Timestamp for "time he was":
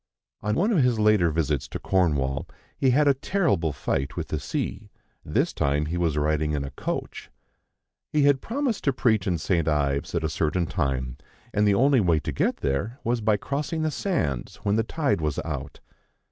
5.53-6.17